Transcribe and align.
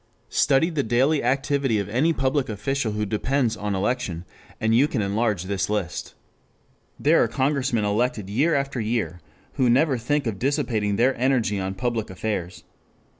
Study 0.29 0.71
the 0.71 0.81
daily 0.81 1.23
activity 1.23 1.77
of 1.77 1.87
any 1.87 2.11
public 2.11 2.49
official 2.49 2.93
who 2.93 3.05
depends 3.05 3.55
on 3.55 3.75
election 3.75 4.25
and 4.59 4.73
you 4.73 4.87
can 4.87 4.99
enlarge 4.99 5.43
this 5.43 5.69
list. 5.69 6.15
There 6.99 7.21
are 7.21 7.27
Congressmen 7.27 7.85
elected 7.85 8.27
year 8.27 8.55
after 8.55 8.81
year 8.81 9.19
who 9.57 9.69
never 9.69 9.99
think 9.99 10.25
of 10.25 10.39
dissipating 10.39 10.95
their 10.95 11.15
energy 11.21 11.59
on 11.59 11.75
public 11.75 12.09
affairs. 12.09 12.63